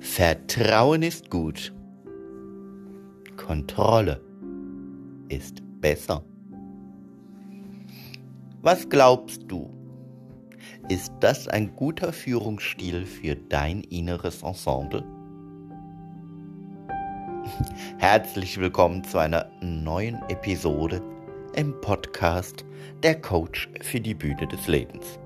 [0.00, 1.74] Vertrauen ist gut.
[3.36, 4.18] Kontrolle
[5.28, 6.24] ist besser.
[8.62, 9.70] Was glaubst du?
[10.88, 15.04] Ist das ein guter Führungsstil für dein inneres Ensemble?
[17.98, 21.02] Herzlich willkommen zu einer neuen Episode
[21.54, 22.64] im Podcast
[23.02, 25.18] Der Coach für die Bühne des Lebens.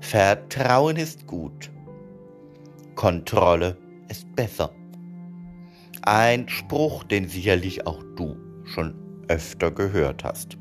[0.00, 1.70] Vertrauen ist gut.
[3.00, 3.78] Kontrolle
[4.10, 4.74] ist besser.
[6.02, 8.36] Ein Spruch, den sicherlich auch du
[8.66, 8.94] schon
[9.26, 10.58] öfter gehört hast.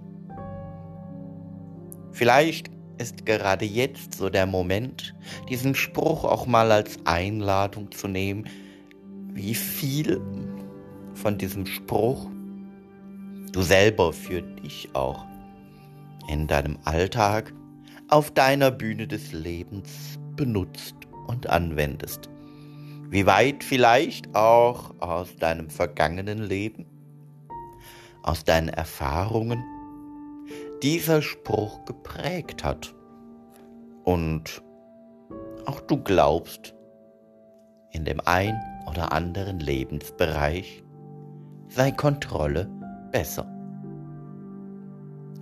[2.13, 5.13] Vielleicht ist gerade jetzt so der Moment,
[5.49, 8.45] diesen Spruch auch mal als Einladung zu nehmen,
[9.33, 10.21] wie viel
[11.15, 12.25] von diesem Spruch
[13.51, 15.25] du selber für dich auch
[16.29, 17.53] in deinem Alltag
[18.07, 22.27] auf deiner Bühne des Lebens benutzt und anwendest.
[23.09, 26.87] Wie weit vielleicht auch aus deinem vergangenen Leben,
[28.23, 29.63] aus deinen Erfahrungen
[30.81, 32.95] dieser Spruch geprägt hat.
[34.03, 34.63] Und
[35.65, 36.73] auch du glaubst,
[37.91, 40.83] in dem ein oder anderen Lebensbereich
[41.67, 42.67] sei Kontrolle
[43.11, 43.45] besser.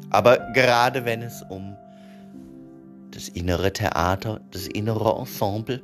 [0.10, 1.78] Aber gerade wenn es um
[3.18, 5.82] das innere Theater, das innere Ensemble,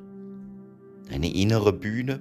[1.09, 2.19] deine innere Bühne,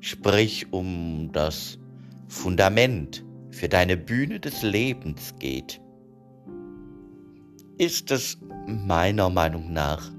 [0.00, 1.78] sprich um das
[2.26, 5.80] Fundament für deine Bühne des Lebens geht,
[7.78, 10.10] ist es meiner Meinung nach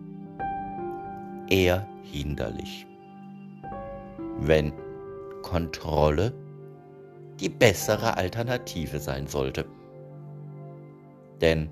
[1.50, 2.88] eher hinderlich,
[4.40, 4.72] wenn
[5.42, 6.34] Kontrolle
[7.42, 9.66] die bessere Alternative sein sollte.
[11.42, 11.68] Denn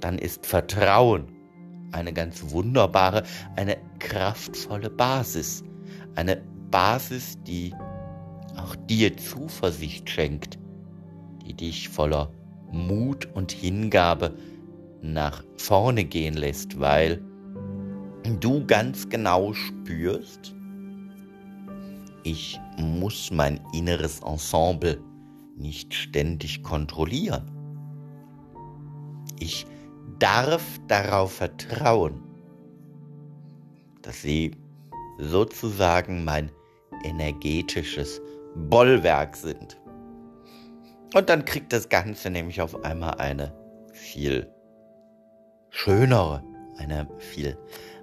[0.00, 1.26] dann ist Vertrauen
[1.92, 3.22] eine ganz wunderbare,
[3.56, 5.64] eine kraftvolle Basis.
[6.14, 7.74] Eine Basis, die
[8.56, 10.58] auch dir Zuversicht schenkt,
[11.46, 12.32] die dich voller
[12.72, 14.34] Mut und Hingabe
[15.02, 17.22] nach vorne gehen lässt, weil
[18.40, 20.54] du ganz genau spürst,
[22.24, 25.00] ich muss mein inneres Ensemble
[25.56, 27.48] nicht ständig kontrollieren.
[29.38, 29.64] Ich
[30.18, 32.22] darf darauf vertrauen,
[34.02, 34.52] dass sie
[35.18, 36.50] sozusagen mein
[37.04, 38.20] energetisches
[38.54, 39.78] Bollwerk sind.
[41.14, 43.52] Und dann kriegt das Ganze nämlich auf einmal eine
[43.92, 44.50] viel
[45.70, 46.42] schönere,
[46.76, 47.56] eine viel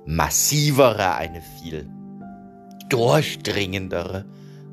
[0.06, 1.90] massivere, eine viel
[2.90, 4.26] durchdringendere,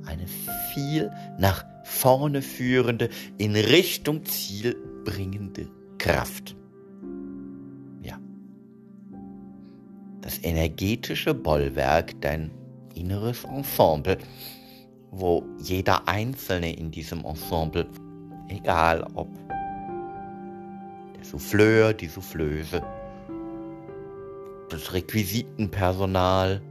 [0.06, 0.26] eine
[0.72, 3.08] viel nach vorne führende,
[3.38, 5.68] in Richtung Ziel bringende
[5.98, 6.56] Kraft.
[10.30, 12.52] Das energetische Bollwerk, dein
[12.94, 14.16] inneres Ensemble,
[15.10, 17.88] wo jeder Einzelne in diesem Ensemble,
[18.46, 19.28] egal ob
[21.16, 22.80] der Souffleur, die Soufflöse,
[24.68, 26.62] das Requisitenpersonal,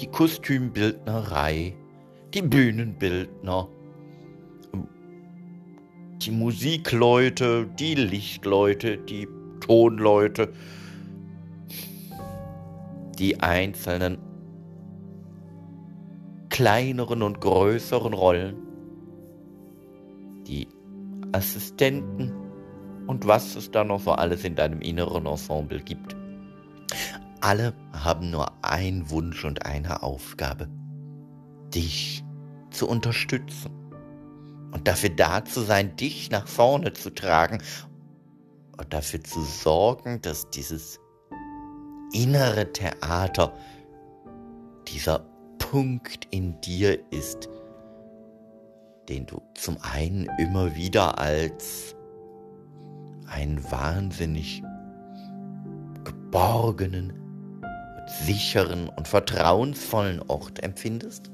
[0.00, 1.76] die Kostümbildnerei,
[2.34, 3.68] die Bühnenbildner,
[6.22, 9.28] die Musikleute, die Lichtleute, die
[9.60, 10.52] Tonleute,
[13.20, 14.18] die einzelnen
[16.48, 18.56] kleineren und größeren Rollen,
[20.46, 20.66] die
[21.32, 22.32] Assistenten
[23.06, 26.16] und was es da noch so alles in deinem inneren Ensemble gibt.
[27.40, 30.68] Alle haben nur einen Wunsch und eine Aufgabe,
[31.74, 32.24] dich
[32.70, 33.70] zu unterstützen
[34.72, 37.62] und dafür da zu sein, dich nach vorne zu tragen
[38.78, 40.99] und dafür zu sorgen, dass dieses
[42.12, 43.52] innere Theater,
[44.88, 45.26] dieser
[45.58, 47.48] Punkt in dir ist,
[49.08, 51.94] den du zum einen immer wieder als
[53.26, 54.62] einen wahnsinnig
[56.04, 57.12] geborgenen,
[58.24, 61.30] sicheren und vertrauensvollen Ort empfindest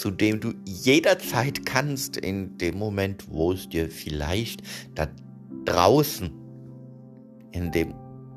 [0.00, 4.62] zu dem du jederzeit kannst, in dem Moment, wo es dir vielleicht
[4.94, 5.08] da
[5.64, 6.30] draußen,
[7.52, 7.94] in dem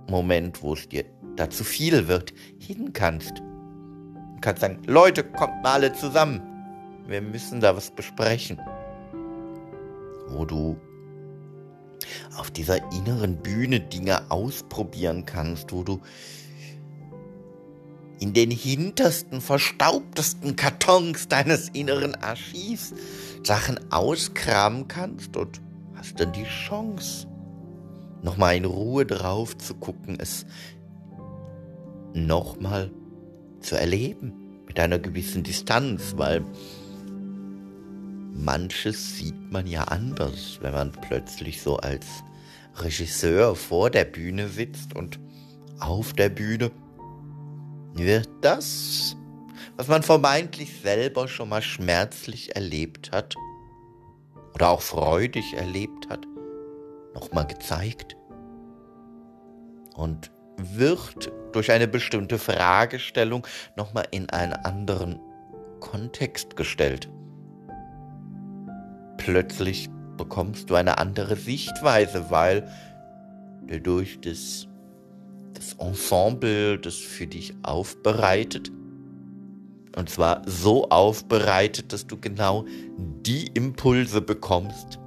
[0.10, 3.40] Moment, wo es dir da zu viel wird, hin kannst.
[3.40, 6.42] Du kannst sagen, Leute, kommt mal alle zusammen.
[7.08, 8.60] Wir müssen da was besprechen.
[10.30, 10.78] Wo du
[12.38, 16.00] auf dieser inneren Bühne Dinge ausprobieren kannst, wo du
[18.20, 22.94] in den hintersten, verstaubtesten Kartons deines inneren Archivs
[23.44, 25.62] Sachen auskramen kannst und
[25.96, 27.28] hast dann die Chance,
[28.22, 30.46] nochmal in Ruhe drauf zu gucken, es
[32.14, 32.92] nochmal
[33.62, 36.44] zu erleben mit einer gewissen Distanz, weil
[38.34, 42.06] manches sieht man ja anders, wenn man plötzlich so als
[42.76, 45.20] Regisseur vor der Bühne sitzt und
[45.80, 46.72] auf der Bühne
[47.94, 49.16] wird das,
[49.76, 53.36] was man vermeintlich selber schon mal schmerzlich erlebt hat
[54.54, 56.26] oder auch freudig erlebt hat,
[57.14, 58.16] nochmal gezeigt
[59.96, 63.46] und wird durch eine bestimmte Fragestellung
[63.76, 65.20] nochmal in einen anderen
[65.80, 67.10] Kontext gestellt.
[69.18, 72.70] Plötzlich bekommst du eine andere Sichtweise, weil
[73.68, 74.68] du durch das,
[75.54, 78.72] das Ensemble das für dich aufbereitet
[79.96, 82.66] und zwar so aufbereitet, dass du genau
[82.98, 85.00] die Impulse bekommst,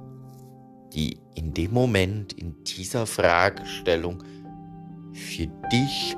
[0.93, 4.23] die in dem Moment, in dieser Fragestellung
[5.13, 6.15] für dich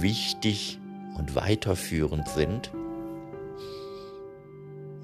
[0.00, 0.78] wichtig
[1.16, 2.72] und weiterführend sind.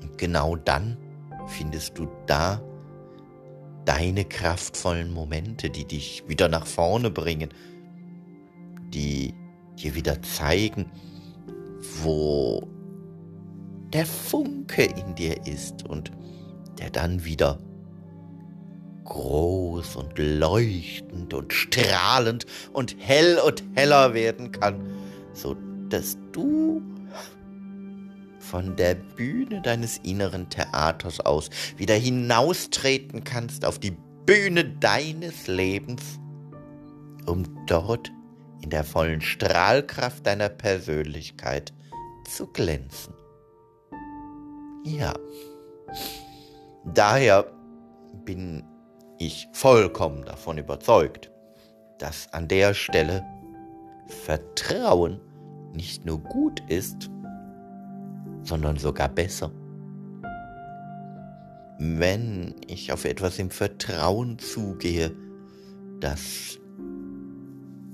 [0.02, 0.96] Und genau dann
[1.46, 2.62] findest du da
[3.84, 7.50] deine kraftvollen Momente, die dich wieder nach vorne bringen,
[8.92, 9.34] die
[9.78, 10.90] dir wieder zeigen,
[12.02, 12.62] wo
[13.92, 16.12] der Funke in dir ist und
[16.78, 17.58] der dann wieder
[19.04, 24.86] groß und leuchtend und strahlend und hell und heller werden kann,
[25.32, 25.56] so
[25.88, 26.82] dass du
[28.38, 36.18] von der Bühne deines inneren Theaters aus wieder hinaustreten kannst auf die Bühne deines Lebens,
[37.26, 38.10] um dort
[38.62, 41.72] in der vollen Strahlkraft deiner Persönlichkeit
[42.28, 43.14] zu glänzen.
[44.84, 45.14] Ja,
[46.84, 47.46] daher
[48.24, 48.64] bin
[49.20, 51.30] ich vollkommen davon überzeugt,
[51.98, 53.22] dass an der Stelle
[54.06, 55.20] Vertrauen
[55.74, 57.10] nicht nur gut ist,
[58.42, 59.52] sondern sogar besser.
[61.78, 65.14] Wenn ich auf etwas im Vertrauen zugehe,
[66.00, 66.58] dass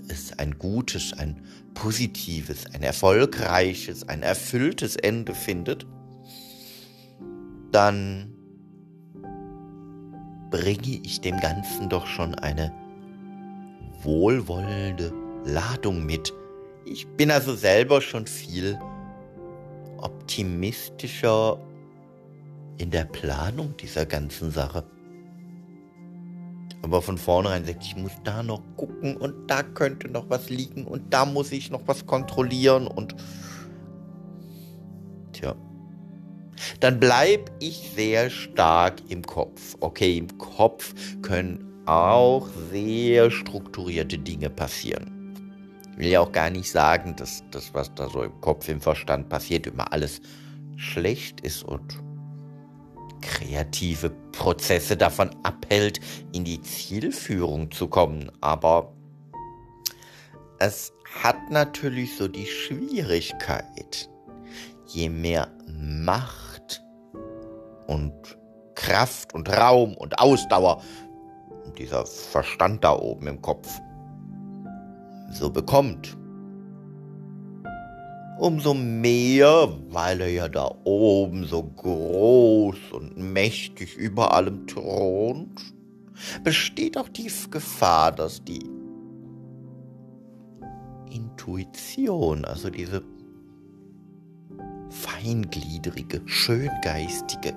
[0.09, 1.43] es ein gutes, ein
[1.75, 5.87] positives, ein erfolgreiches, ein erfülltes Ende findet,
[7.73, 8.36] dann
[10.57, 12.73] bringe ich dem Ganzen doch schon eine
[14.03, 15.13] wohlwollende
[15.45, 16.33] Ladung mit.
[16.87, 18.79] Ich bin also selber schon viel
[19.99, 21.59] optimistischer
[22.79, 24.85] in der Planung dieser ganzen Sache.
[26.81, 30.87] Aber von vornherein sagt, ich muss da noch gucken und da könnte noch was liegen
[30.87, 33.15] und da muss ich noch was kontrollieren und
[35.33, 35.55] tja
[36.81, 39.77] dann bleibe ich sehr stark im Kopf.
[39.81, 45.13] Okay, im Kopf können auch sehr strukturierte Dinge passieren.
[45.93, 48.81] Ich will ja auch gar nicht sagen, dass das, was da so im Kopf, im
[48.81, 50.21] Verstand passiert, immer alles
[50.77, 51.99] schlecht ist und
[53.23, 56.01] kreative Prozesse davon abhält,
[56.33, 58.31] in die Zielführung zu kommen.
[58.41, 58.93] Aber
[60.59, 60.93] es
[61.23, 64.11] hat natürlich so die Schwierigkeit,
[64.87, 66.46] je mehr Macht
[67.87, 68.13] und
[68.75, 70.83] Kraft und Raum und Ausdauer
[71.79, 73.81] dieser Verstand da oben im Kopf
[75.31, 76.17] so bekommt.
[78.39, 85.59] Umso mehr, weil er ja da oben so groß und mächtig über allem thront,
[86.45, 88.71] besteht auch die Gefahr, dass die
[91.11, 93.03] Intuition, also diese
[94.91, 97.55] feingliedrige, schöngeistige,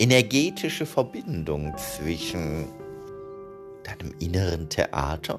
[0.00, 2.64] energetische Verbindung zwischen
[3.84, 5.38] deinem inneren Theater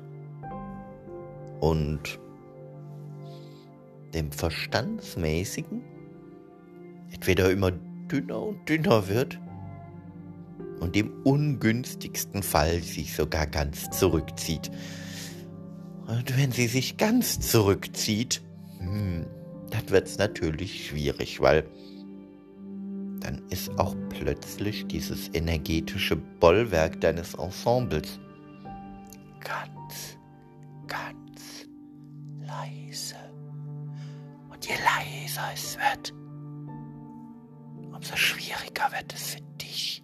[1.59, 2.19] und
[4.13, 5.81] dem Verstandsmäßigen
[7.11, 9.39] entweder immer dünner und dünner wird
[10.79, 14.69] und im ungünstigsten Fall sich sogar ganz zurückzieht.
[16.05, 18.41] Und wenn sie sich ganz zurückzieht,
[18.77, 19.25] hm,
[19.71, 21.65] dann wird es natürlich schwierig, weil
[23.21, 28.19] dann ist auch plötzlich dieses energetische Bollwerk deines Ensembles
[29.39, 30.19] ganz,
[30.85, 31.65] ganz
[32.39, 33.15] leise.
[34.51, 36.13] Und je leiser es wird,
[37.91, 40.03] umso schwieriger wird es für dich,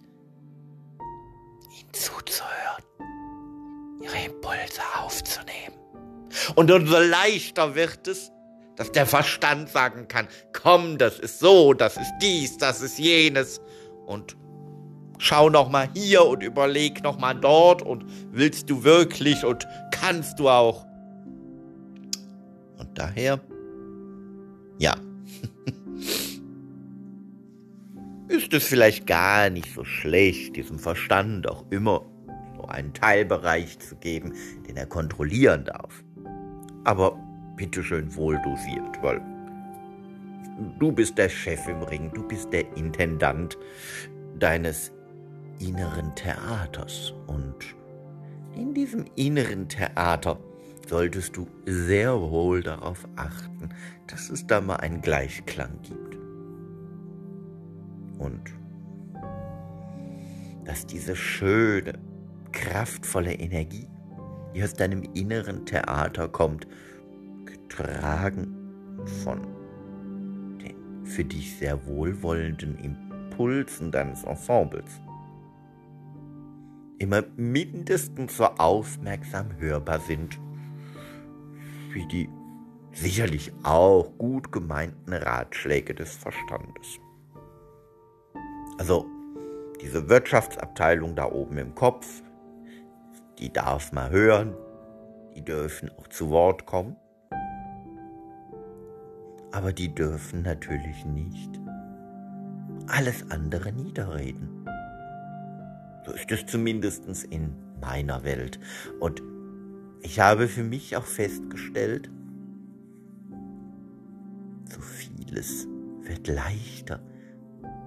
[1.80, 2.84] ihnen zuzuhören,
[4.02, 5.76] ihre Impulse aufzunehmen.
[6.56, 8.32] Und umso leichter wird es,
[8.78, 13.62] dass der Verstand sagen kann, komm, das ist so, das ist dies, das ist jenes
[14.08, 14.36] und
[15.20, 20.40] schau noch mal hier und überleg noch mal dort und willst du wirklich und kannst
[20.40, 20.86] du auch.
[22.80, 23.40] Und daher
[24.80, 24.96] Ja.
[28.28, 32.06] Ist es vielleicht gar nicht so schlecht, diesem Verstand auch immer
[32.58, 34.34] so einen Teilbereich zu geben,
[34.68, 36.04] den er kontrollieren darf.
[36.84, 37.18] Aber
[37.56, 39.22] bitteschön wohl dosiert, weil
[40.80, 43.58] du bist der Chef im Ring, du bist der Intendant
[44.40, 44.92] deines
[45.60, 47.56] inneren Theaters und
[48.56, 50.40] in diesem inneren Theater
[50.88, 53.70] solltest du sehr wohl darauf achten,
[54.08, 56.16] dass es da mal einen Gleichklang gibt.
[58.18, 58.42] Und
[60.66, 61.94] dass diese schöne,
[62.52, 63.88] kraftvolle Energie,
[64.56, 66.68] die aus deinem inneren Theater kommt,
[67.46, 68.56] getragen
[69.24, 69.57] von
[71.08, 75.02] für dich sehr wohlwollenden Impulsen deines Ensembles,
[77.00, 80.40] immer mindestens so aufmerksam hörbar sind
[81.98, 82.30] wie die
[82.94, 87.00] sicherlich auch gut gemeinten Ratschläge des Verstandes.
[88.78, 89.06] Also
[89.82, 92.22] diese Wirtschaftsabteilung da oben im Kopf,
[93.40, 94.56] die darf mal hören,
[95.36, 96.96] die dürfen auch zu Wort kommen,
[99.58, 101.60] aber die dürfen natürlich nicht
[102.86, 104.68] alles andere niederreden.
[106.06, 108.60] So ist es zumindest in meiner Welt.
[109.00, 109.24] Und
[110.02, 112.12] ich habe für mich auch festgestellt,
[114.70, 115.68] so vieles
[116.02, 117.00] wird leichter,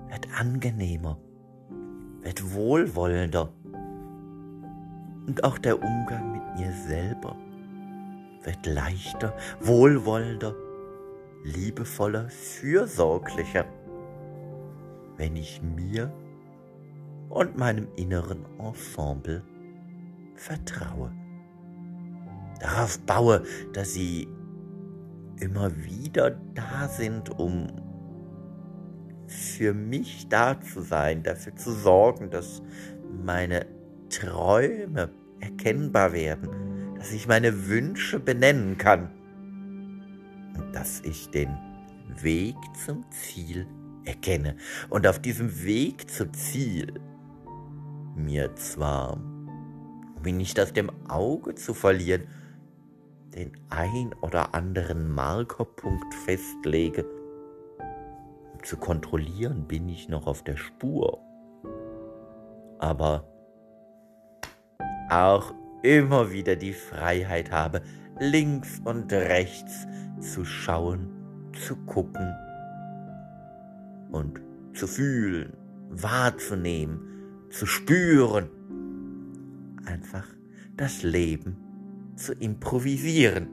[0.09, 1.19] wird angenehmer,
[2.23, 3.53] wird wohlwollender.
[5.25, 7.37] Und auch der Umgang mit mir selber
[8.43, 10.53] wird leichter, wohlwollender,
[11.43, 13.65] liebevoller, fürsorglicher,
[15.17, 16.13] wenn ich mir
[17.29, 19.43] und meinem inneren Ensemble
[20.35, 21.13] vertraue
[22.61, 23.43] darauf baue,
[23.73, 24.29] dass sie
[25.41, 27.69] immer wieder da sind, um
[29.27, 32.63] für mich da zu sein, dafür zu sorgen, dass
[33.25, 33.67] meine
[34.11, 36.51] Träume erkennbar werden,
[36.97, 39.11] dass ich meine Wünsche benennen kann
[40.73, 41.57] dass ich den
[42.23, 43.67] Weg zum Ziel
[44.05, 44.57] erkenne.
[44.89, 46.95] Und auf diesem Weg zum Ziel
[48.15, 52.27] mir zwar, um ihn nicht aus dem Auge zu verlieren,
[53.35, 57.05] den ein oder anderen Markerpunkt festlege.
[58.55, 61.21] Um zu kontrollieren, bin ich noch auf der Spur.
[62.79, 63.25] Aber
[65.11, 67.83] auch immer wieder die Freiheit habe,
[68.19, 69.87] links und rechts
[70.21, 71.09] zu schauen,
[71.53, 72.35] zu gucken
[74.13, 74.41] und
[74.75, 75.57] zu fühlen,
[75.91, 77.01] wahrzunehmen,
[77.51, 78.49] zu spüren.
[79.85, 80.27] Einfach
[80.77, 81.57] das Leben
[82.17, 83.49] zu improvisieren.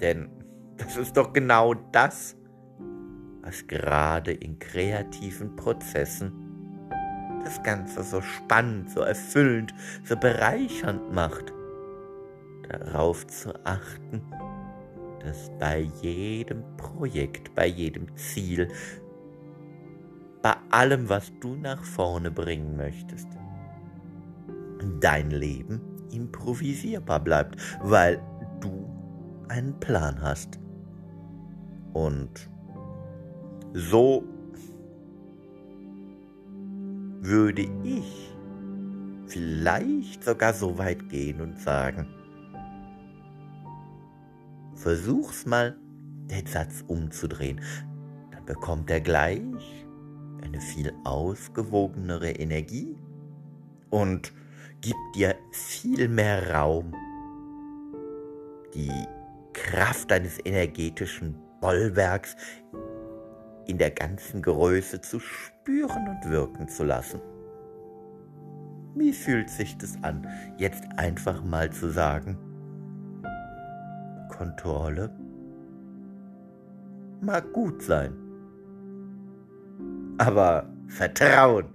[0.00, 0.28] Denn
[0.76, 2.36] das ist doch genau das,
[3.42, 6.32] was gerade in kreativen Prozessen
[7.44, 11.52] das Ganze so spannend, so erfüllend, so bereichernd macht.
[12.68, 14.22] Darauf zu achten,
[15.24, 18.68] dass bei jedem Projekt, bei jedem Ziel,
[20.42, 23.28] bei allem, was du nach vorne bringen möchtest,
[25.00, 25.80] dein Leben
[26.12, 28.20] improvisierbar bleibt, weil
[28.60, 28.86] du
[29.48, 30.58] einen Plan hast.
[31.94, 32.50] Und
[33.72, 34.24] so
[37.20, 38.34] würde ich
[39.26, 42.06] vielleicht sogar so weit gehen und sagen,
[44.84, 45.78] versuch's mal,
[46.30, 47.58] den Satz umzudrehen.
[48.30, 49.40] Dann bekommt er gleich
[50.42, 52.94] eine viel ausgewogenere Energie
[53.88, 54.30] und
[54.82, 56.94] gibt dir viel mehr Raum,
[58.74, 58.92] die
[59.54, 62.36] Kraft deines energetischen Bollwerks
[63.66, 67.22] in der ganzen Größe zu spüren und wirken zu lassen.
[68.94, 72.36] Wie fühlt sich das an, jetzt einfach mal zu sagen,
[74.36, 75.10] Kontrolle
[77.20, 78.12] mag gut sein,
[80.18, 81.66] aber Vertrauen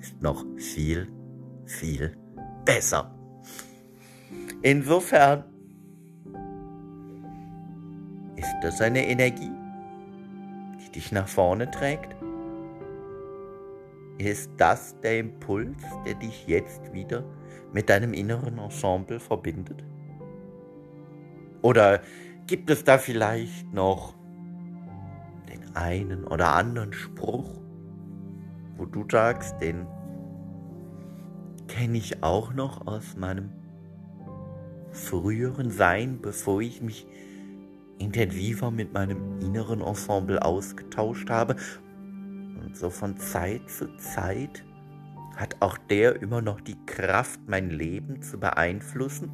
[0.00, 1.08] ist noch viel,
[1.66, 2.16] viel
[2.64, 3.14] besser.
[4.62, 5.44] Insofern
[8.34, 9.52] ist das eine Energie,
[10.80, 12.16] die dich nach vorne trägt?
[14.18, 17.22] Ist das der Impuls, der dich jetzt wieder
[17.72, 19.84] mit deinem inneren Ensemble verbindet?
[21.62, 22.00] Oder
[22.46, 24.14] gibt es da vielleicht noch
[25.48, 27.60] den einen oder anderen Spruch,
[28.76, 29.86] wo du sagst, den
[31.68, 33.50] kenne ich auch noch aus meinem
[34.90, 37.06] früheren Sein, bevor ich mich
[37.98, 41.56] intensiver mit meinem inneren Ensemble ausgetauscht habe.
[42.64, 44.64] Und so von Zeit zu Zeit
[45.36, 49.30] hat auch der immer noch die Kraft, mein Leben zu beeinflussen,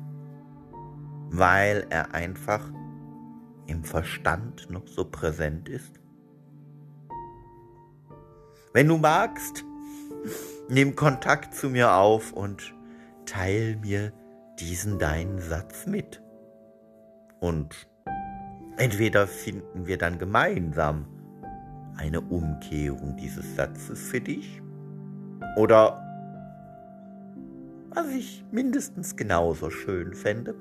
[1.30, 2.71] weil er einfach
[3.66, 6.00] im Verstand noch so präsent ist?
[8.73, 9.64] Wenn du magst,
[10.68, 12.75] nimm Kontakt zu mir auf und
[13.25, 14.12] teil mir
[14.59, 16.23] diesen deinen Satz mit.
[17.40, 17.88] Und
[18.76, 21.06] entweder finden wir dann gemeinsam
[21.97, 24.61] eine Umkehrung dieses Satzes für dich,
[25.56, 26.02] oder
[27.90, 30.54] was ich mindestens genauso schön fände,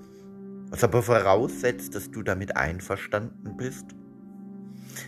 [0.75, 3.95] was aber voraussetzt, dass du damit einverstanden bist,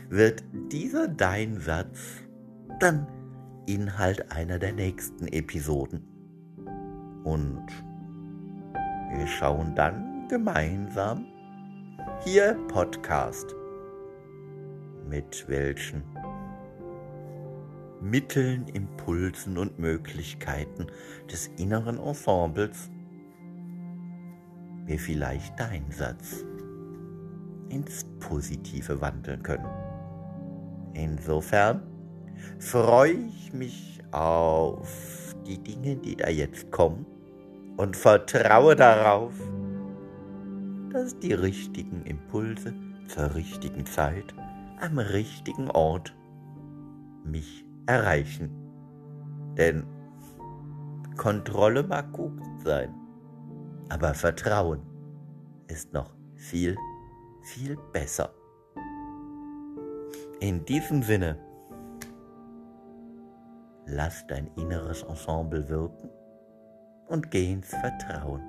[0.07, 1.99] wird dieser dein Satz
[2.79, 3.05] dann
[3.65, 6.07] Inhalt einer der nächsten Episoden.
[7.25, 7.67] Und
[9.13, 11.25] wir schauen dann gemeinsam
[12.23, 13.53] hier Podcast,
[15.09, 16.01] mit welchen
[17.99, 20.87] Mitteln, Impulsen und Möglichkeiten
[21.29, 22.89] des inneren Ensembles
[24.87, 26.45] wir vielleicht deinen Satz
[27.69, 29.67] ins Positive wandeln können.
[30.93, 31.83] Insofern
[32.59, 37.05] freue ich mich auf die Dinge, die da jetzt kommen
[37.75, 39.33] und vertraue darauf,
[40.91, 42.73] dass die richtigen Impulse
[43.07, 44.33] zur richtigen Zeit
[44.79, 46.15] am richtigen Ort
[47.23, 48.49] mich erreichen.
[49.57, 49.85] Denn
[51.17, 52.93] Kontrolle mag gut sein,
[53.89, 54.81] aber Vertrauen
[55.67, 56.77] ist noch viel,
[57.43, 58.33] viel besser.
[60.39, 61.37] In diesem Sinne,
[63.87, 66.09] lass dein inneres Ensemble wirken
[67.07, 68.41] und geh ins Vertrauen.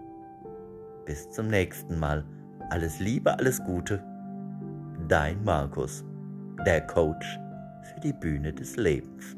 [1.06, 2.24] Bis zum nächsten Mal.
[2.70, 4.04] Alles Liebe, alles Gute.
[5.08, 6.04] Dein Markus,
[6.66, 7.38] der Coach
[7.82, 9.37] für die Bühne des Lebens.